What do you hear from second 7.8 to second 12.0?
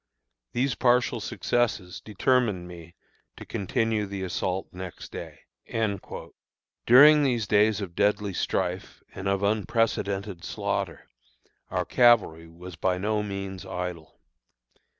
of deadly strife and of unprecedented slaughter, our